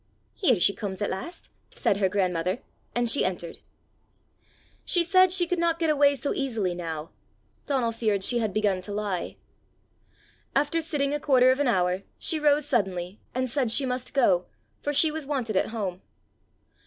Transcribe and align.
"Here 0.33 0.59
she 0.59 0.73
comes 0.73 0.99
at 1.03 1.11
last!" 1.11 1.51
said 1.69 1.97
her 1.97 2.09
grandmother, 2.09 2.63
and 2.95 3.07
she 3.07 3.23
entered. 3.23 3.59
She 4.83 5.03
said 5.03 5.31
she 5.31 5.45
could 5.45 5.59
not 5.59 5.77
get 5.77 5.91
away 5.91 6.15
so 6.15 6.33
easily 6.33 6.73
now. 6.73 7.11
Donal 7.67 7.91
feared 7.91 8.23
she 8.23 8.39
had 8.39 8.51
begun 8.51 8.81
to 8.81 8.91
lie. 8.91 9.37
After 10.55 10.81
sitting 10.81 11.13
a 11.13 11.19
quarter 11.19 11.51
of 11.51 11.59
an 11.59 11.67
hour, 11.67 12.01
she 12.17 12.39
rose 12.39 12.65
suddenly, 12.65 13.19
and 13.35 13.47
said 13.47 13.69
she 13.69 13.85
must 13.85 14.15
go, 14.15 14.47
for 14.81 14.91
she 14.91 15.11
was 15.11 15.27
wanted 15.27 15.55
at 15.55 15.67
home. 15.67 16.01